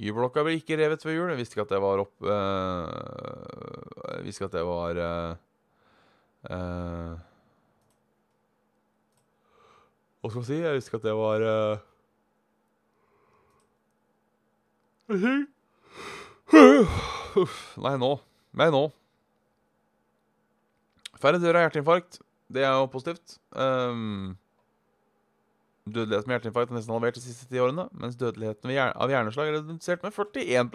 Y-blokka 0.00 0.44
ble 0.46 0.54
ikke 0.56 0.78
revet 0.78 1.02
ved 1.04 1.16
jul. 1.16 1.28
Jeg 1.32 1.40
visste 1.40 1.56
ikke 1.56 1.64
at 1.66 1.72
det 1.74 1.80
var 1.82 2.00
opp 2.04 2.22
eh, 2.24 2.92
Jeg 4.14 4.22
visste 4.28 4.40
ikke 4.44 4.48
at 4.48 4.54
det 4.54 4.62
var 4.68 5.00
eh, 5.06 5.32
eh, 6.54 7.18
Hva 10.20 10.28
skal 10.28 10.40
man 10.42 10.48
si? 10.50 10.58
Jeg 10.60 10.82
ikke 10.84 10.98
at 11.00 11.06
det 11.06 11.14
var 11.16 11.38
uh... 11.48 11.78
Nei, 17.84 17.94
nå. 17.98 18.10
Nei, 18.60 18.68
nå. 18.74 18.82
Færre 21.20 21.40
dør 21.40 21.58
av 21.58 21.66
hjerteinfarkt. 21.66 22.20
Det 22.50 22.62
er 22.66 22.72
jo 22.74 22.86
positivt. 22.92 23.38
Um, 23.52 24.36
dødelighet 25.88 26.26
med 26.28 26.36
hjerteinfarkt 26.36 26.70
er 26.72 26.78
nesten 26.78 26.94
halvert 26.94 27.18
de 27.18 27.24
siste 27.24 27.48
ti 27.50 27.60
årene, 27.62 27.88
mens 27.96 28.18
dødeligheten 28.20 28.72
av 28.76 29.12
hjerneslag 29.12 29.50
er 29.50 29.58
redusert 29.60 30.04
med 30.04 30.12
41 30.14 30.70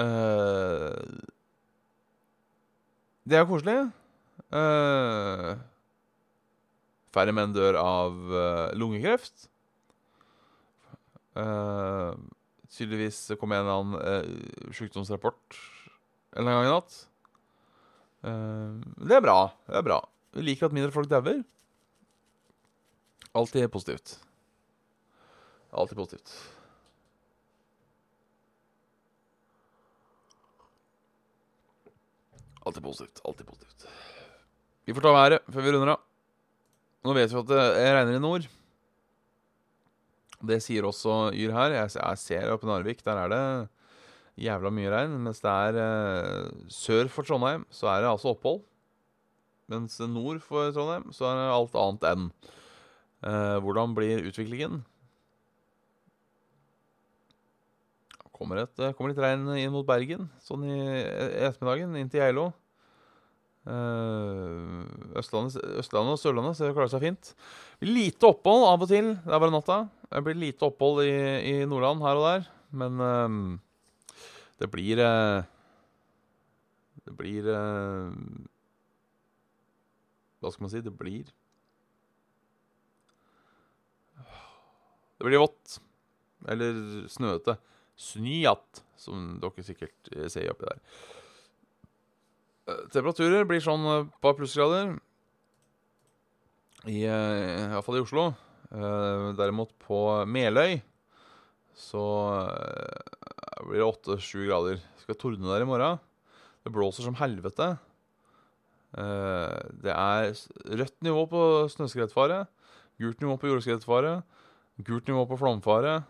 uh, 0.00 1.00
Det 3.24 3.36
er 3.36 3.44
jo 3.44 3.50
koselig. 3.52 3.78
Uh, 4.50 5.54
færre 7.14 7.34
menn 7.34 7.54
dør 7.54 7.78
av 7.80 8.18
uh, 8.30 8.70
lungekreft. 8.78 9.48
Uh, 11.38 12.14
tydeligvis 12.70 13.22
kom 13.40 13.54
en 13.54 13.62
eller 13.62 13.78
annen 13.78 13.98
uh, 14.00 14.74
sykdomsrapport 14.76 15.58
en 16.38 16.46
gang 16.46 16.66
i 16.66 16.70
natt. 16.70 16.98
Det 18.20 19.14
er 19.16 19.22
bra. 19.24 19.38
Det 19.64 19.78
er 19.80 19.86
bra. 19.86 19.96
Vi 20.36 20.44
liker 20.44 20.68
at 20.68 20.74
mindre 20.76 20.92
folk 20.94 21.08
dauer. 21.10 21.40
Alltid 23.32 23.70
positivt. 23.72 24.18
Alltid 25.72 25.96
positivt. 25.96 26.34
Alltid 32.60 32.82
positivt. 32.82 33.20
Alltid 33.24 33.46
positivt. 33.46 33.88
Vi 34.84 34.94
får 34.94 35.06
ta 35.06 35.12
været 35.16 35.44
før 35.48 35.64
vi 35.64 35.72
runder 35.72 35.94
av. 35.94 36.09
Nå 37.00 37.14
vet 37.16 37.32
vi 37.32 37.38
at 37.40 37.48
det 37.48 37.60
regner 37.96 38.18
i 38.18 38.20
nord. 38.20 38.46
Det 40.40 40.58
sier 40.64 40.84
også 40.88 41.30
Yr 41.36 41.52
her. 41.56 41.76
Jeg, 41.76 42.20
ser 42.20 42.52
oppe 42.52 42.68
i 42.68 42.70
Narvik, 42.70 43.00
der 43.04 43.22
er 43.22 43.32
det 43.32 43.44
jævla 44.40 44.72
mye 44.72 44.92
regn. 44.92 45.16
Mens 45.24 45.40
det 45.44 45.52
er 45.52 45.80
eh, 45.80 46.50
sør 46.72 47.08
for 47.12 47.28
Trondheim, 47.28 47.64
så 47.72 47.88
er 47.92 48.04
det 48.04 48.12
altså 48.12 48.34
opphold. 48.34 48.62
Mens 49.72 49.96
nord 50.02 50.40
for 50.44 50.72
Trondheim, 50.76 51.08
så 51.16 51.28
er 51.30 51.40
det 51.40 51.50
alt 51.56 51.80
annet 51.80 52.08
enn. 52.12 52.30
Eh, 53.24 53.56
hvordan 53.64 53.96
blir 53.96 54.24
utviklingen? 54.28 54.80
Kommer, 58.32 58.62
et, 58.64 58.76
eh, 58.80 58.92
kommer 58.96 59.12
litt 59.12 59.20
regn 59.20 59.44
inn 59.60 59.72
mot 59.72 59.88
Bergen 59.88 60.30
sånn 60.40 60.64
i, 60.64 60.80
i 60.80 61.44
ettermiddagen, 61.48 61.96
inn 62.00 62.12
til 62.12 62.24
Geilo. 62.24 62.50
Eh, 63.68 65.16
Østlandet, 65.20 65.58
Østlandet 65.82 66.14
og 66.16 66.20
Sørlandet 66.20 66.56
ser 66.56 66.70
klarer 66.70 66.86
klare 66.86 66.92
seg 66.94 67.04
fint. 67.04 67.32
Lite 67.84 68.30
opphold 68.30 68.64
av 68.70 68.84
og 68.86 68.88
til. 68.88 69.12
Det 69.20 69.34
er 69.34 69.42
bare 69.42 69.54
natta. 69.54 69.80
Det 70.08 70.22
blir 70.26 70.38
lite 70.38 70.68
opphold 70.70 71.02
i, 71.04 71.16
i 71.50 71.54
Nordland 71.68 72.00
her 72.04 72.20
og 72.20 72.28
der. 72.28 72.46
Men 72.80 73.04
eh, 73.04 73.36
det 74.60 74.68
blir 74.70 75.00
uh, 75.00 75.42
Det 77.04 77.14
blir 77.16 77.46
uh, 77.48 78.12
Hva 80.40 80.52
skal 80.52 80.66
man 80.66 80.72
si? 80.72 80.82
Det 80.84 80.92
blir 80.92 81.28
Det 85.20 85.26
blir 85.28 85.42
vått. 85.42 85.80
Eller 86.48 86.76
snøete. 87.12 87.58
Snyatt, 88.00 88.78
som 88.96 89.34
dere 89.42 89.64
sikkert 89.64 90.08
ser 90.32 90.48
oppi 90.48 90.64
der. 90.64 90.78
Eh, 92.70 92.86
Temperaturer 92.94 93.46
blir 93.48 93.62
sånn 93.64 93.86
et 93.96 94.12
par 94.22 94.36
plussgrader. 94.38 94.94
I, 96.88 97.02
hvert 97.04 97.74
Iallfall 97.74 97.98
i 98.00 98.04
Oslo. 98.04 98.30
Eh, 98.70 99.26
Derimot 99.38 99.74
på 99.82 100.00
Meløy 100.30 100.78
så 101.80 102.04
eh, 102.44 103.64
blir 103.66 103.80
det 103.80 103.88
åtte-sju 103.88 104.44
grader. 104.46 104.80
Skal 105.02 105.18
tordne 105.18 105.50
der 105.50 105.64
i 105.64 105.68
morgen. 105.68 106.00
Det 106.64 106.72
blåser 106.74 107.06
som 107.06 107.16
helvete. 107.20 107.72
Eh, 108.98 109.58
det 109.84 109.94
er 109.94 110.32
rødt 110.80 110.98
nivå 111.06 111.24
på 111.30 111.42
snøskredfare, 111.72 112.44
gult 113.00 113.22
nivå 113.22 113.36
på 113.40 113.52
jordskredfare, 113.52 114.18
gult 114.82 115.08
nivå 115.08 115.24
på 115.30 115.38
flomfare 115.40 116.00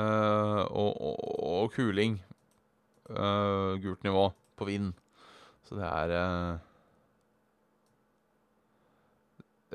eh, 0.00 0.62
og, 0.66 0.90
og, 0.98 1.22
og 1.54 1.72
kuling. 1.76 2.18
Eh, 3.08 3.72
gult 3.84 4.04
nivå 4.06 4.28
på 4.58 4.68
vind. 4.68 4.92
Så 5.64 5.78
det 5.78 5.88
er 5.88 6.14
eh, 6.18 6.62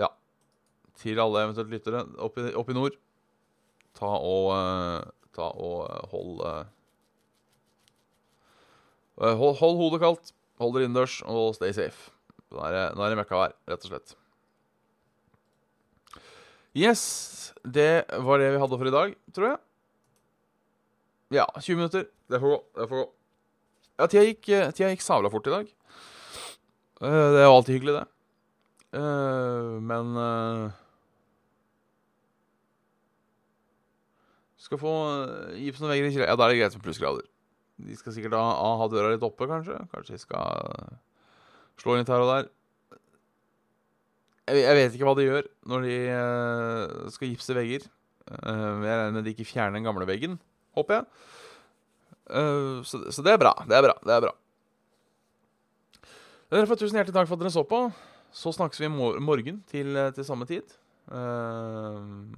Ja. 0.03 0.09
Til 1.01 1.19
alle 1.21 1.45
eventuelt 1.47 1.71
lyttere 1.73 2.03
oppe 2.21 2.49
opp 2.55 2.69
i 2.69 2.77
nord, 2.77 2.97
ta 3.97 4.11
og 4.19 4.51
eh, 4.57 5.15
Ta 5.35 5.51
og 5.53 5.85
eh, 5.85 6.05
hold 6.11 6.43
Hold, 9.19 9.57
hold 9.59 9.75
hodet 9.75 9.99
kaldt, 9.99 10.29
hold 10.63 10.71
dere 10.77 10.87
innendørs 10.87 11.17
og 11.27 11.51
stay 11.57 11.73
safe. 11.75 12.07
Nå 12.55 12.61
er 12.63 12.71
det, 12.71 12.83
nå 12.95 13.03
er 13.03 13.17
møkkavær, 13.19 13.51
rett 13.67 13.83
og 13.83 13.91
slett. 13.91 14.13
Yes, 16.77 17.01
det 17.67 18.05
var 18.23 18.39
det 18.39 18.53
vi 18.53 18.61
hadde 18.61 18.79
for 18.79 18.87
i 18.87 18.93
dag, 18.95 19.17
tror 19.35 19.49
jeg. 19.49 19.59
Ja, 21.35 21.45
20 21.59 21.81
minutter. 21.81 22.07
Det 22.31 22.39
får 22.39 22.55
gå. 22.55 22.59
Det 22.79 22.87
får 22.93 23.01
gå. 23.01 23.05
Ja, 23.99 24.07
tida 24.07 24.23
gikk, 24.29 24.47
tida 24.77 24.93
gikk 24.93 25.03
sabla 25.03 25.29
fort 25.33 25.51
i 25.51 25.55
dag. 25.57 25.73
Eh, 27.01 27.27
Det 27.33 27.39
er 27.39 27.45
jo 27.47 27.55
alltid 27.55 27.75
hyggelig, 27.79 27.95
det. 27.99 28.07
Eh, 28.99 29.79
Men 29.91 30.15
eh, 30.17 30.71
Skal 34.59 34.81
få 34.81 34.93
eh, 35.23 35.59
gips 35.63 35.81
og 35.83 35.91
vegger 35.93 36.07
i 36.09 36.13
kjelleren. 36.13 36.31
Ja, 36.33 36.37
da 36.39 36.47
er 36.47 36.53
det 36.53 36.59
greit 36.61 36.75
med 36.77 36.85
plussgrader. 36.85 37.27
De 37.79 37.95
skal 37.95 38.11
sikkert 38.15 38.35
ha, 38.35 38.47
ha- 38.81 38.89
døra 38.91 39.13
litt 39.13 39.23
oppe, 39.23 39.47
kanskje. 39.47 39.77
Kanskje 39.93 40.17
de 40.17 40.23
skal 40.25 40.89
slå 41.79 41.95
inn 41.95 42.03
litt 42.03 42.11
her 42.11 42.25
og 42.25 42.31
der. 42.33 42.49
Jeg, 44.49 44.63
jeg 44.65 44.75
vet 44.79 44.97
ikke 44.97 45.07
hva 45.07 45.15
de 45.15 45.27
gjør 45.29 45.47
når 45.71 45.85
de 45.87 45.95
skal 47.15 47.29
gipse 47.31 47.55
vegger. 47.55 47.85
Jeg 48.29 48.83
regner 48.83 49.15
med 49.15 49.23
de 49.25 49.31
ikke 49.33 49.47
fjerner 49.47 49.77
den 49.79 49.87
gamle 49.87 50.05
veggen, 50.09 50.35
håper 50.77 50.99
jeg. 50.99 51.07
Så, 52.85 52.99
så 53.15 53.23
det 53.25 53.31
er 53.37 53.39
bra. 53.41 53.53
Det 53.69 53.77
er 53.79 53.85
bra. 53.87 53.95
Det 54.03 54.13
er 54.17 54.25
bra. 54.27 54.33
Dere 56.49 56.65
får 56.65 56.79
tusen 56.81 56.97
hjertelig 56.97 57.13
takk 57.13 57.27
for 57.29 57.37
at 57.37 57.43
dere 57.43 57.53
så 57.53 57.61
på. 57.67 57.79
Så 58.33 58.53
snakkes 58.55 58.79
vi 58.81 58.87
i 58.87 58.93
mor 58.93 59.19
morgen 59.21 59.61
til, 59.69 59.95
eh, 59.97 60.09
til 60.13 60.25
samme 60.25 60.47
tid. 60.49 60.65
Uh, 61.09 62.29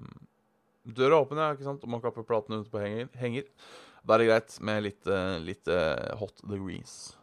døra 0.87 1.15
er 1.15 1.23
åpen, 1.23 1.39
ja, 1.39 1.51
ikke 1.51 1.67
sant? 1.67 1.83
Og 1.83 1.89
man 1.91 2.01
kapper 2.03 2.23
platene 2.23 2.59
ute 2.59 2.71
på 2.71 2.79
henger. 2.79 3.07
henger. 3.19 3.47
Da 4.07 4.15
er 4.15 4.17
det 4.19 4.27
greit 4.27 4.59
med 4.59 4.83
litt, 4.83 5.07
uh, 5.07 5.39
litt 5.39 5.67
uh, 5.67 6.15
hot 6.19 6.43
degrees. 6.43 7.15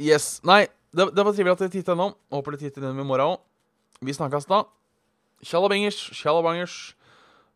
Yes. 0.00 0.40
Nei, 0.44 0.68
det, 0.92 1.08
det 1.16 1.24
var 1.24 1.32
trivelig 1.32 1.56
at 1.56 1.64
dere 1.64 1.72
titta 1.72 1.96
innom. 1.96 2.16
Håper 2.32 2.56
dere 2.56 2.68
titter 2.68 2.84
innom 2.84 3.04
i 3.04 3.08
morgen 3.08 3.36
òg. 3.36 3.44
Vi 4.00 4.16
snakkes 4.16 4.48
da. 4.48 4.64
Tjallabingers, 5.44 6.00
tjallabangers. 6.16 6.94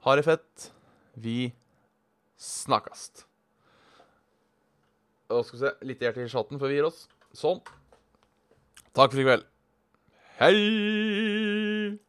Ha 0.04 0.16
det 0.16 0.28
fett. 0.28 0.70
Vi 1.16 1.52
snakkast. 2.40 3.29
Og 5.30 5.46
skal 5.46 5.56
vi 5.56 5.62
se, 5.64 5.72
litt 5.86 6.02
hjerte 6.02 6.24
i 6.26 6.30
chatten 6.30 6.58
før 6.60 6.72
vi 6.72 6.80
gir 6.80 6.88
oss. 6.90 7.04
Sånn. 7.38 7.62
Takk 8.96 9.14
for 9.14 9.22
i 9.22 9.26
kveld. 9.28 9.46
Hei! 10.40 12.00